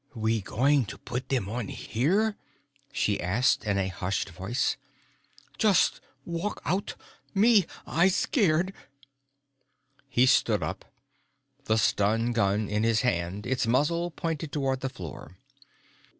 "We 0.15 0.41
going 0.41 0.85
to 0.85 0.97
put 0.97 1.29
them 1.29 1.47
on 1.47 1.67
here?" 1.67 2.35
she 2.91 3.21
asked 3.21 3.65
in 3.65 3.77
a 3.77 3.87
hushed 3.89 4.29
voice. 4.31 4.75
"Just 5.59 6.01
walk 6.25 6.59
out? 6.65 6.95
Me, 7.35 7.65
I 7.85 8.07
scared!" 8.07 8.73
He 10.09 10.25
stood 10.25 10.63
up, 10.63 10.85
the 11.65 11.77
stun 11.77 12.31
gun 12.31 12.67
in 12.67 12.81
his 12.83 13.01
hand, 13.01 13.45
its 13.45 13.67
muzzle 13.67 14.09
pointed 14.09 14.51
toward 14.51 14.79
the 14.79 14.89
floor. 14.89 15.37